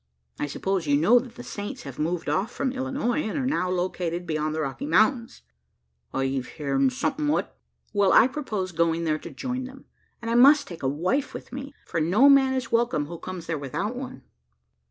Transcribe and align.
I 0.39 0.47
suppose 0.47 0.87
you 0.87 0.97
know 0.97 1.19
that 1.19 1.35
the 1.35 1.43
saints 1.43 1.83
have 1.83 1.99
moved 1.99 2.27
off 2.27 2.51
from 2.51 2.71
Illinois, 2.71 3.19
and 3.21 3.37
are 3.37 3.45
now 3.45 3.69
located 3.69 4.25
beyond 4.25 4.55
the 4.55 4.61
Rocky 4.61 4.87
Mountains?" 4.87 5.43
"I've 6.11 6.53
heern 6.57 6.89
somethin' 6.89 7.29
o't." 7.29 7.45
"Well, 7.93 8.11
I 8.11 8.27
propose 8.27 8.71
going 8.71 9.03
thereto 9.05 9.29
join 9.29 9.65
them; 9.65 9.85
and 10.19 10.31
I 10.31 10.33
must 10.33 10.67
take 10.67 10.81
a 10.81 10.87
wife 10.89 11.35
with 11.35 11.53
me: 11.53 11.75
for 11.85 12.01
no 12.01 12.29
man 12.29 12.55
is 12.55 12.71
welcome 12.71 13.05
who 13.05 13.19
comes 13.19 13.45
there 13.45 13.59
without 13.59 13.95
one." 13.95 14.23